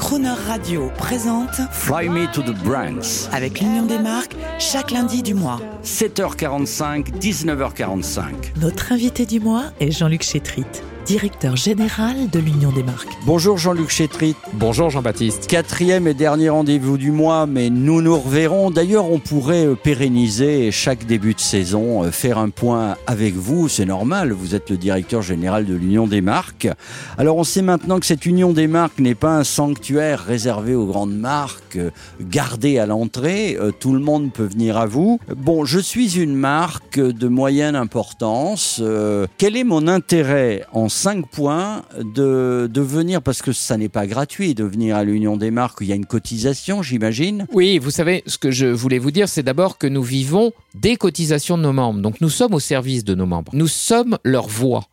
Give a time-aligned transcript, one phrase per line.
[0.00, 3.28] Croner Radio présente Fly Me to the Brands.
[3.32, 5.60] avec l'Union des marques chaque lundi du mois.
[5.84, 8.22] 7h45, 19h45.
[8.62, 10.64] Notre invité du mois est Jean-Luc Chétrit,
[11.10, 13.08] directeur général de l'Union des marques.
[13.26, 14.36] Bonjour Jean-Luc Chétrit.
[14.52, 15.48] Bonjour Jean-Baptiste.
[15.48, 18.70] Quatrième et dernier rendez-vous du mois, mais nous nous reverrons.
[18.70, 23.68] D'ailleurs, on pourrait euh, pérenniser chaque début de saison, euh, faire un point avec vous.
[23.68, 26.68] C'est normal, vous êtes le directeur général de l'Union des marques.
[27.18, 30.86] Alors, on sait maintenant que cette Union des marques n'est pas un sanctuaire réservé aux
[30.86, 33.58] grandes marques, euh, gardé à l'entrée.
[33.80, 35.18] Tout le monde peut venir à vous.
[35.36, 38.78] Bon, je suis une marque de moyenne importance.
[38.80, 43.88] Euh, Quel est mon intérêt en cinq points de, de venir, parce que ça n'est
[43.88, 47.46] pas gratuit de venir à l'Union des marques, il y a une cotisation, j'imagine.
[47.54, 50.96] Oui, vous savez, ce que je voulais vous dire, c'est d'abord que nous vivons des
[50.96, 52.00] cotisations de nos membres.
[52.00, 53.50] Donc nous sommes au service de nos membres.
[53.54, 54.84] Nous sommes leur voix.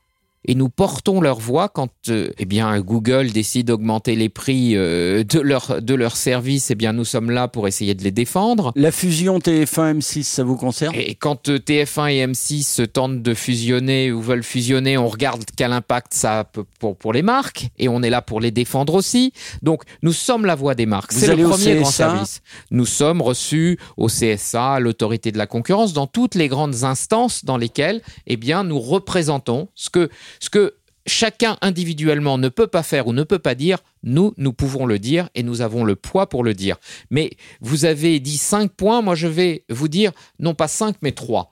[0.46, 5.24] Et nous portons leur voix quand euh, eh bien, Google décide d'augmenter les prix euh,
[5.24, 6.72] de leur, de leur service.
[6.72, 8.72] Eh bien, nous sommes là pour essayer de les défendre.
[8.76, 10.96] La fusion TF1-M6, ça vous concerne?
[10.96, 15.44] Et quand euh, TF1 et M6 se tentent de fusionner ou veulent fusionner, on regarde
[15.56, 18.94] quel impact ça a pour, pour les marques et on est là pour les défendre
[18.94, 19.34] aussi.
[19.62, 21.12] Donc nous sommes la voix des marques.
[21.12, 21.92] C'est le premier grand CSA?
[21.92, 22.42] service.
[22.72, 27.46] Nous sommes reçus au CSA, à l'autorité de la concurrence, dans toutes les grandes instances
[27.46, 30.76] dans lesquelles eh bien, nous représentons ce que, ce que
[31.08, 35.00] chacun individuellement ne peut pas faire ou ne peut pas dire, nous, nous pouvons le
[35.00, 36.78] dire et nous avons le poids pour le dire.
[37.10, 41.14] Mais vous avez dit cinq points, moi je vais vous dire non pas cinq mais
[41.14, 41.52] trois.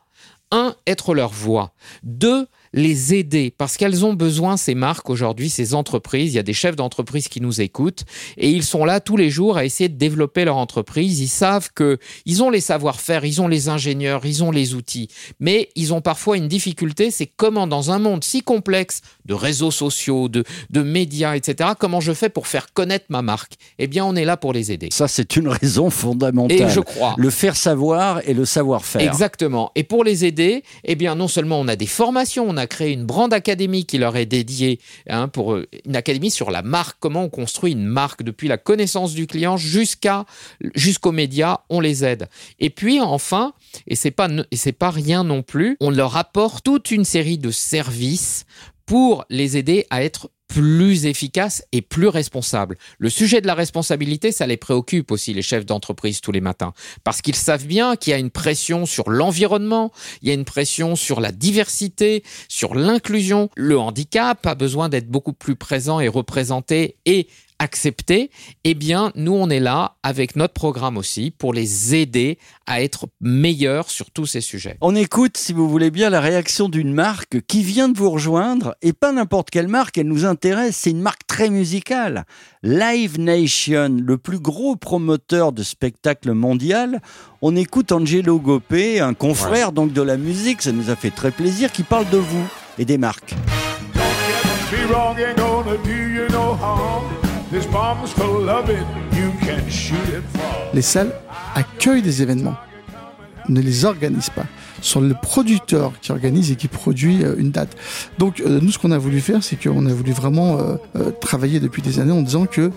[0.52, 1.74] Un, être leur voix.
[2.04, 6.34] Deux, les aider parce qu'elles ont besoin, ces marques aujourd'hui, ces entreprises.
[6.34, 8.04] Il y a des chefs d'entreprise qui nous écoutent
[8.38, 11.22] et ils sont là tous les jours à essayer de développer leur entreprise.
[11.22, 15.08] Ils savent que ils ont les savoir-faire, ils ont les ingénieurs, ils ont les outils,
[15.40, 17.12] mais ils ont parfois une difficulté.
[17.12, 21.72] C'est comment dans un monde si complexe de réseaux sociaux, de, de médias, etc.
[21.80, 23.54] Comment je fais pour faire connaître ma marque?
[23.80, 24.90] Eh bien, on est là pour les aider.
[24.92, 26.62] Ça, c'est une raison fondamentale.
[26.62, 27.16] Et je crois.
[27.18, 29.02] Le faire savoir et le savoir-faire.
[29.02, 29.72] Exactement.
[29.76, 32.92] Et pour les aider, eh bien, non seulement on a des formations, on a créé
[32.92, 36.98] une brand académie qui leur est dédiée hein, pour euh, une académie sur la marque,
[37.00, 40.26] comment on construit une marque depuis la connaissance du client jusqu'à
[40.76, 42.28] jusqu'aux médias, on les aide.
[42.60, 43.54] Et puis enfin,
[43.88, 44.30] et c'est pas
[44.80, 48.46] pas rien non plus, on leur apporte toute une série de services
[48.86, 52.78] pour les aider à être plus efficaces et plus responsables.
[52.98, 56.74] Le sujet de la responsabilité, ça les préoccupe aussi, les chefs d'entreprise, tous les matins
[57.04, 59.92] parce qu'ils savent bien qu'il y a une pression sur l'environnement,
[60.22, 63.50] il y a une pression sur la diversité, sur l'inclusion.
[63.56, 67.28] Le handicap a besoin d'être beaucoup plus présent et représenté et
[67.60, 68.30] accepté.
[68.64, 73.08] Eh bien, nous, on est là avec notre programme aussi pour les aider à être
[73.22, 74.78] meilleurs sur tous ces sujets.
[74.82, 78.76] On écoute, si vous voulez bien, la réaction d'une marque qui vient de vous rejoindre,
[78.82, 82.26] et pas n'importe quelle marque, elle nous intéresse, c'est une marque très musicale.
[82.64, 87.02] Live Nation, le plus gros promoteur de spectacle mondial.
[87.42, 91.32] On écoute Angelo Gopé, un confrère donc de la musique, ça nous a fait très
[91.32, 93.36] plaisir, qui parle de vous et des marques.
[94.72, 97.15] Be wrong ain't gonna do you no harm.
[100.74, 101.14] Les salles
[101.56, 102.56] accueillent des événements,
[103.48, 104.46] ne les organisent pas.
[104.82, 107.78] Ce sont le producteur qui organise et qui produit euh, une date.
[108.18, 111.62] Donc euh, nous, ce qu'on a voulu faire, c'est qu'on a voulu vraiment euh, travailler
[111.62, 112.72] depuis des années en disant que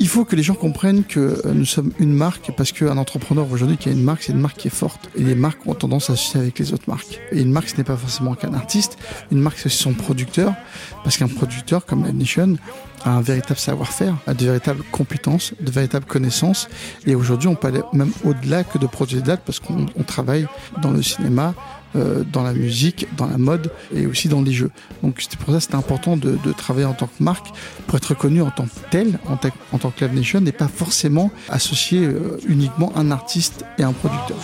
[0.00, 3.76] il faut que les gens comprennent que nous sommes une marque parce qu'un entrepreneur aujourd'hui
[3.76, 5.08] qui a une marque, c'est une marque qui est forte.
[5.16, 7.20] Et les marques ont tendance à associer avec les autres marques.
[7.30, 8.98] Et une marque, ce n'est pas forcément qu'un artiste.
[9.30, 10.52] Une marque, c'est son producteur.
[11.04, 12.56] Parce qu'un producteur, comme la Nation,
[13.04, 16.68] un véritable savoir-faire, a de véritables compétences, de véritables connaissances.
[17.06, 20.02] Et aujourd'hui, on peut aller même au-delà que de produire des dates parce qu'on on
[20.02, 20.46] travaille
[20.82, 21.54] dans le cinéma,
[21.96, 24.70] euh, dans la musique, dans la mode et aussi dans les jeux.
[25.02, 27.46] Donc c'est pour ça que c'est important de, de travailler en tant que marque
[27.86, 30.52] pour être reconnu en tant que tel, en, ta- en tant que Live Nation, et
[30.52, 34.38] pas forcément associer euh, uniquement un artiste et un producteur.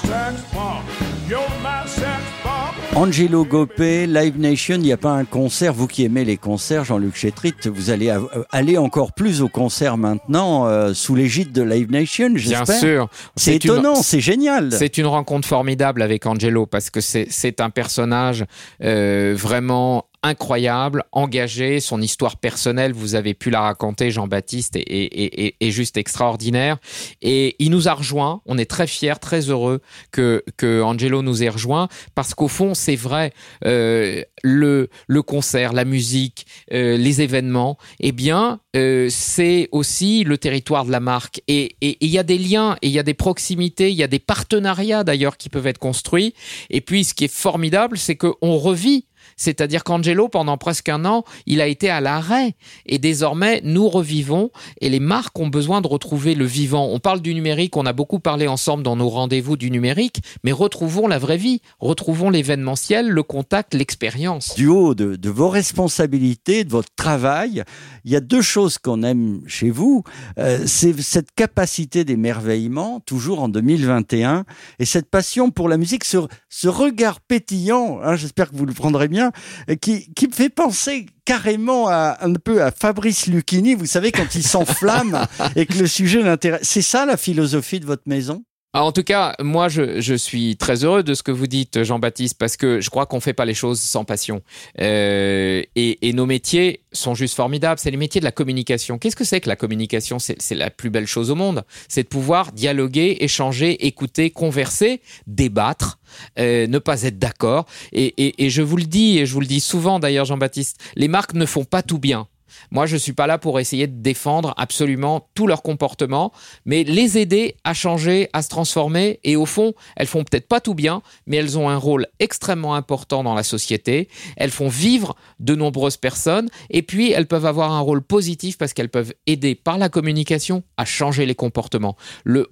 [2.97, 6.85] Angelo Gopé, Live Nation, il n'y a pas un concert, vous qui aimez les concerts,
[6.85, 8.21] Jean-Luc Chétrit, vous allez euh,
[8.51, 12.79] aller encore plus aux concerts maintenant, euh, sous l'égide de Live Nation, Bien j'espère.
[12.79, 13.09] sûr.
[13.37, 14.73] C'est une- étonnant, c'est génial.
[14.73, 18.45] C'est une rencontre formidable avec Angelo parce que c'est c'est un personnage
[18.83, 25.41] euh, vraiment incroyable, engagé, son histoire personnelle, vous avez pu la raconter, Jean-Baptiste, est, est-
[25.47, 26.77] est- est juste extraordinaire.
[27.23, 29.81] Et il nous a rejoint, on est très fiers, très heureux
[30.13, 33.33] que, que Angelo nous ait rejoint, parce qu'au fond, c'est vrai,
[33.65, 40.37] euh, le, le concert, la musique, euh, les événements, eh bien, euh, c'est aussi le
[40.39, 41.41] territoire de la marque.
[41.49, 44.03] Et et- et il y a des liens, il y a des proximités, il y
[44.03, 46.35] a des partenariats d'ailleurs qui peuvent être construits.
[46.71, 49.07] Et puis, ce qui est formidable, c'est qu'on revit
[49.41, 52.55] C'est-à-dire qu'Angelo, pendant presque un an, il a été à l'arrêt.
[52.85, 54.51] Et désormais, nous revivons
[54.83, 56.89] et les marques ont besoin de retrouver le vivant.
[56.91, 60.53] On parle du numérique, on a beaucoup parlé ensemble dans nos rendez-vous du numérique, mais
[60.53, 64.55] retrouvons la vraie vie, retrouvons l'événementiel, le contact, l'expérience.
[64.57, 67.65] Du haut de, vos responsabilités, de votre travail,
[68.05, 70.05] il y a deux choses qu'on aime chez vous.
[70.37, 74.45] Euh, c'est cette capacité d'émerveillement, toujours en 2021,
[74.79, 76.19] et cette passion pour la musique, ce,
[76.51, 79.30] ce regard pétillant, hein, j'espère que vous le prendrez bien,
[79.69, 84.13] euh, qui, qui me fait penser carrément à, un peu à Fabrice Lucchini, vous savez,
[84.13, 86.63] quand il s'enflamme et que le sujet l'intéresse.
[86.63, 88.45] C'est ça la philosophie de votre maison?
[88.73, 91.83] Ah, En tout cas, moi, je, je, suis très heureux de ce que vous dites,
[91.83, 94.43] Jean-Baptiste, parce que je crois qu'on fait pas les choses sans passion.
[94.81, 97.81] Euh, et, et, nos métiers sont juste formidables.
[97.81, 98.99] C'est les métiers de la communication.
[98.99, 100.19] Qu'est-ce que c'est que la communication?
[100.19, 101.65] C'est la plus belle chose au monde.
[101.89, 105.99] C'est de pouvoir dialoguer, échanger, écouter, converser, débattre,
[106.39, 107.67] euh, ne pas être d'accord.
[107.93, 110.79] Et, et, et je vous le dis, et je vous le dis souvent d'ailleurs, Jean-Baptiste,
[110.97, 112.29] les marques ne font pas tout bien.
[112.71, 116.33] Moi, je suis pas là pour essayer de défendre absolument tout leur comportement,
[116.65, 119.21] mais les aider à changer, à se transformer.
[119.25, 122.75] Et au fond, elles font peut-être pas tout bien, mais elles ont un rôle extrêmement
[122.75, 124.09] important dans la société.
[124.37, 126.49] Elles font vivre de nombreuses personnes.
[126.71, 130.63] Et puis, elles peuvent avoir un rôle positif parce qu'elles peuvent aider par la communication
[130.77, 131.97] à changer les comportements.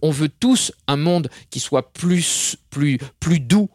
[0.03, 3.69] On veut tous un monde qui soit plus, plus, plus doux,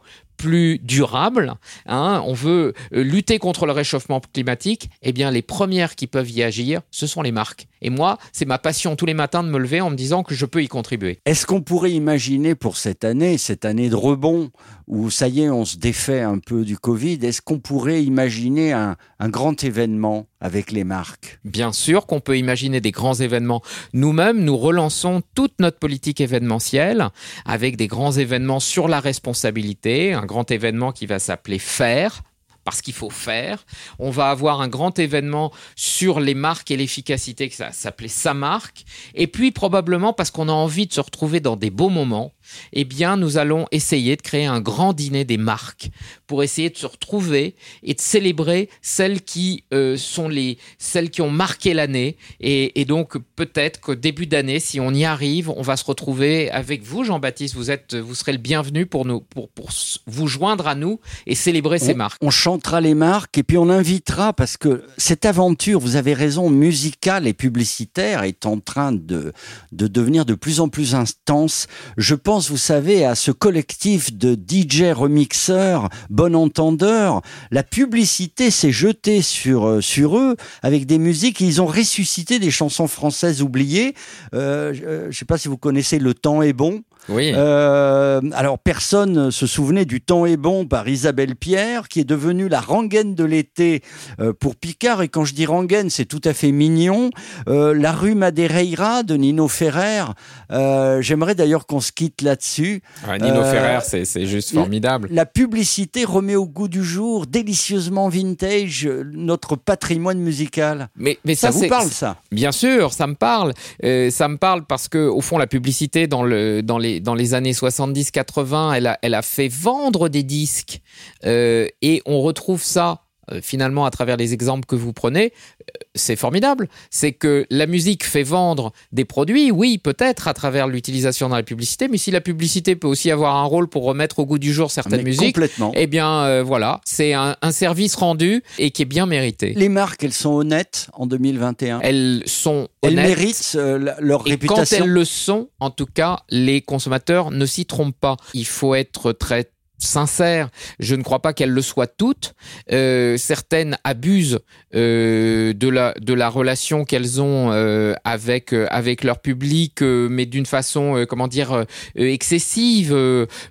[0.43, 1.53] plus durable,
[1.85, 6.29] hein, on veut euh, lutter contre le réchauffement climatique, eh bien les premières qui peuvent
[6.29, 7.69] y agir, ce sont les marques.
[7.83, 10.33] Et moi, c'est ma passion tous les matins de me lever en me disant que
[10.33, 11.19] je peux y contribuer.
[11.25, 14.51] Est-ce qu'on pourrait imaginer pour cette année, cette année de rebond,
[14.87, 18.71] où ça y est, on se défait un peu du Covid, est-ce qu'on pourrait imaginer
[18.71, 21.39] un, un, grand événement avec les marques?
[21.43, 23.61] Bien sûr qu'on peut imaginer des grands événements.
[23.93, 27.09] Nous-mêmes, nous relançons toute notre politique événementielle
[27.45, 32.23] avec des grands événements sur la responsabilité, un grand événement qui va s'appeler Faire
[32.63, 33.65] parce qu'il faut faire.
[33.99, 38.33] On va avoir un grand événement sur les marques et l'efficacité, que ça s'appelait sa
[38.33, 38.85] marque.
[39.15, 42.33] Et puis probablement parce qu'on a envie de se retrouver dans des beaux moments,
[42.73, 45.89] eh bien, nous allons essayer de créer un grand dîner des marques
[46.27, 51.21] pour essayer de se retrouver et de célébrer celles qui euh, sont les celles qui
[51.21, 52.17] ont marqué l'année.
[52.39, 56.49] Et, et, donc, peut-être qu'au début d'année, si on y arrive, on va se retrouver
[56.51, 57.55] avec vous, Jean-Baptiste.
[57.55, 59.69] Vous êtes, vous serez le bienvenu pour nous, pour, pour
[60.07, 62.17] vous joindre à nous et célébrer on, ces marques.
[62.21, 66.49] On chantera les marques et puis on invitera parce que cette aventure, vous avez raison,
[66.49, 69.33] musicale et publicitaire est en train de,
[69.71, 71.67] de devenir de plus en plus intense.
[71.97, 77.21] Je pense vous savez, à ce collectif de DJ remixeurs, bon entendeurs.
[77.51, 81.41] La publicité s'est jetée sur, euh, sur eux avec des musiques.
[81.41, 83.93] Ils ont ressuscité des chansons françaises oubliées.
[84.33, 86.83] Euh, je ne sais pas si vous connaissez Le temps est bon.
[87.09, 87.31] Oui.
[87.35, 92.49] Euh, alors personne se souvenait du temps est bon par Isabelle Pierre, qui est devenue
[92.49, 93.81] la rengaine de l'été
[94.19, 95.01] euh, pour Picard.
[95.01, 97.09] Et quand je dis rengaine, c'est tout à fait mignon.
[97.47, 100.03] Euh, la rue Madeira de Nino Ferrer.
[100.51, 102.81] Euh, J'aimerais d'ailleurs qu'on se quitte là-dessus.
[103.07, 105.07] Ouais, Nino Ferrer, c'est juste formidable.
[105.11, 110.89] La publicité remet au goût du jour, délicieusement vintage, notre patrimoine musical.
[110.95, 112.17] Mais, mais Ça, ça, vous parle, ça?
[112.31, 113.53] Bien sûr, ça me parle.
[113.81, 117.33] Ça me parle parce que, au fond, la publicité dans, le, dans, les, dans les
[117.33, 120.81] années 70-80, elle a, fait vendre des disques.
[121.25, 123.02] Euh, et on retrouve ça.
[123.31, 125.25] Euh, Finalement, à travers les exemples que vous prenez,
[125.61, 126.67] euh, c'est formidable.
[126.89, 131.43] C'est que la musique fait vendre des produits, oui, peut-être à travers l'utilisation dans la
[131.43, 134.53] publicité, mais si la publicité peut aussi avoir un rôle pour remettre au goût du
[134.53, 135.71] jour certaines Mais musiques, Complètement.
[135.75, 139.53] eh bien, euh, voilà, c'est un, un service rendu et qui est bien mérité.
[139.55, 141.79] Les marques, elles sont honnêtes en 2021.
[141.81, 143.07] Elles sont Elles honnêtes.
[143.07, 144.85] méritent euh, la- leur Et quand réputation?
[144.85, 148.17] elles le sont, en tout cas, les consommateurs ne s'y trompent pas.
[148.33, 149.49] Il faut être très
[149.83, 150.49] sincère.
[150.79, 152.33] Je ne crois pas qu'elles le soient toutes.
[152.71, 154.39] Euh, certaines abusent
[154.75, 160.07] euh, de la de la relation qu'elles ont euh, avec euh, avec leur public, euh,
[160.09, 162.93] mais d'une façon euh, comment dire excessive,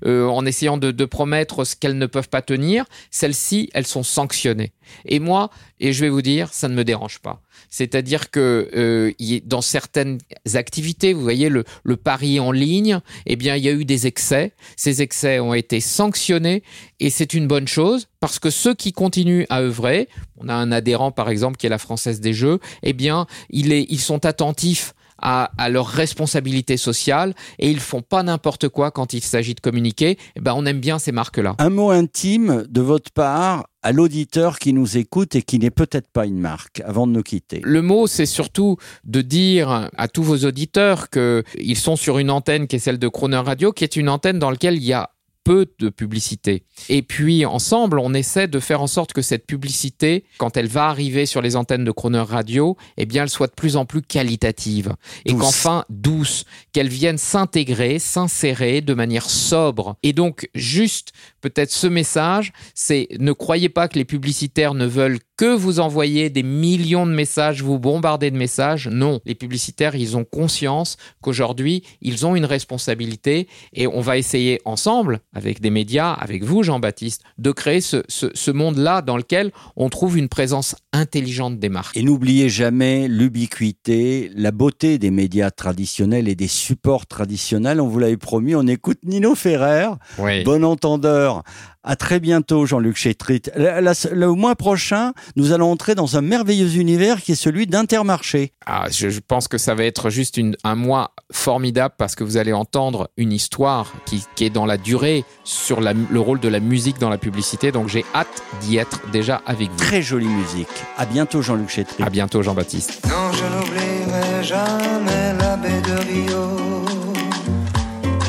[0.04, 2.84] en essayant de, de promettre ce qu'elles ne peuvent pas tenir.
[3.10, 4.72] Celles-ci, elles sont sanctionnées.
[5.04, 7.40] Et moi, et je vais vous dire, ça ne me dérange pas.
[7.70, 9.12] C'est-à-dire que euh,
[9.44, 10.18] dans certaines
[10.54, 11.64] activités, vous voyez le,
[11.96, 14.52] pari en ligne, eh bien il y a eu des excès.
[14.76, 16.62] Ces excès ont été sanctionnés
[17.00, 20.08] et c'est une bonne chose parce que ceux qui continuent à œuvrer,
[20.38, 24.00] on a un adhérent par exemple qui est la Française des Jeux, eh bien ils
[24.00, 29.22] sont attentifs à, à leur responsabilité sociale et ils font pas n'importe quoi quand il
[29.22, 30.18] s'agit de communiquer.
[30.36, 31.54] Eh ben on aime bien ces marques-là.
[31.58, 36.08] Un mot intime de votre part à l'auditeur qui nous écoute et qui n'est peut-être
[36.08, 37.60] pas une marque avant de nous quitter.
[37.62, 42.66] Le mot, c'est surtout de dire à tous vos auditeurs qu'ils sont sur une antenne
[42.66, 45.10] qui est celle de Croner Radio, qui est une antenne dans laquelle il y a
[45.44, 46.64] peu de publicité.
[46.88, 50.86] Et puis ensemble, on essaie de faire en sorte que cette publicité, quand elle va
[50.86, 54.02] arriver sur les antennes de Croner Radio, eh bien, elle soit de plus en plus
[54.02, 54.94] qualitative
[55.24, 59.96] et qu'enfin douce, qu'elle vienne s'intégrer, s'insérer de manière sobre.
[60.02, 65.18] Et donc, juste peut-être ce message, c'est ne croyez pas que les publicitaires ne veulent
[65.42, 68.86] que vous envoyer des millions de messages, vous bombarder de messages.
[68.86, 74.60] Non, les publicitaires, ils ont conscience qu'aujourd'hui, ils ont une responsabilité et on va essayer
[74.64, 79.50] ensemble, avec des médias, avec vous, Jean-Baptiste, de créer ce, ce- ce monde-là dans lequel
[79.74, 81.96] on trouve une présence intelligente des marques.
[81.96, 87.80] Et n'oubliez jamais l'ubiquité, la beauté des médias traditionnels et des supports traditionnels.
[87.80, 90.44] On vous l'avait promis, on écoute Nino Ferrer, Oui.
[90.44, 91.42] bon entendeur.
[91.84, 93.42] À très bientôt, Jean-Luc Chétrit.
[93.56, 93.80] La-
[94.12, 98.52] le mois prochain, nous allons entrer dans un merveilleux univers qui est celui d'Intermarché.
[98.66, 102.24] Ah, je, je pense que ça va être juste une- un mois formidable parce que
[102.24, 106.40] vous allez entendre une histoire qui, qui est dans la durée sur la- le rôle
[106.40, 107.72] de la musique dans la publicité.
[107.72, 109.76] Donc j'ai hâte d'y être déjà avec vous.
[109.76, 110.68] Très jolie musique.
[110.98, 112.02] À bientôt, Jean-Luc Chétrit.
[112.02, 113.02] À bientôt, Jean-Baptiste.
[113.08, 116.84] Non, je n'oublierai jamais la baie de Rio,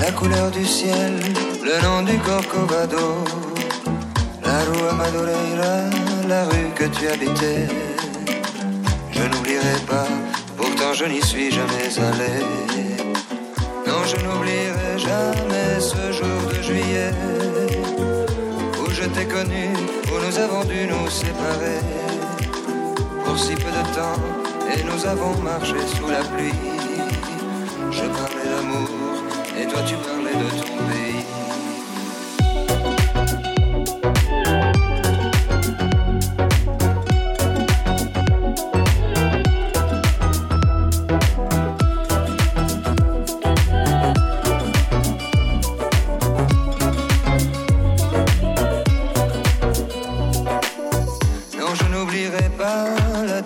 [0.02, 1.20] la couleur du ciel,
[1.64, 3.24] le nom du Corcovado,
[4.46, 5.90] la rue Madureira,
[6.28, 7.68] la rue que tu habitais.
[9.12, 10.08] Je n'oublierai pas,
[10.58, 12.34] pourtant je n'y suis jamais allé.
[13.88, 17.12] Non, je n'oublierai jamais ce jour de juillet
[18.82, 19.70] où je t'ai connu,
[20.12, 21.80] où nous avons dû nous séparer
[23.26, 24.22] pour si peu de temps
[24.74, 26.60] et nous avons marché sous la pluie.
[27.92, 28.90] Je parlais d'amour
[29.60, 31.33] et toi tu parlais de ton pays.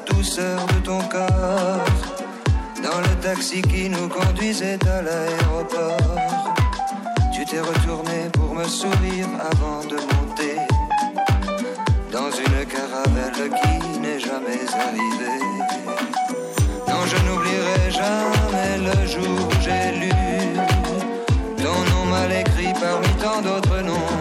[0.06, 1.86] Douceur de ton corps
[2.84, 6.18] dans le taxi qui nous conduisait à l'aéroport.
[7.34, 10.58] Tu t'es retourné pour me sourire avant de monter
[12.12, 15.42] dans une caravelle qui n'est jamais arrivée.
[16.88, 20.12] Non, je n'oublierai jamais le jour où j'ai lu
[21.58, 24.17] ton nom mal écrit parmi tant d'autres noms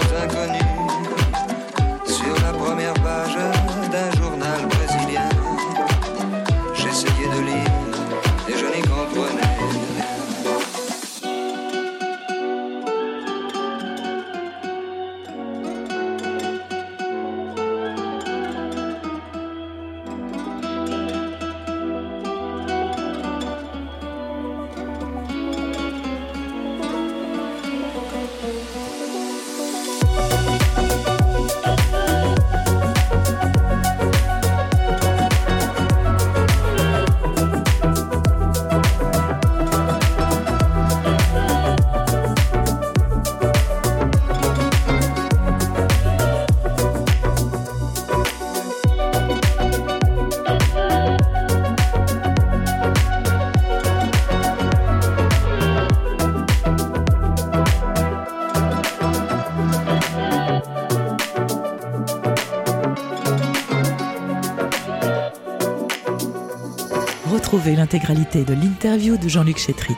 [67.74, 69.96] L'intégralité de l'interview de Jean-Luc Chétrit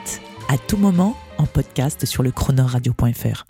[0.48, 3.44] à tout moment en podcast sur le chronoradio.fr.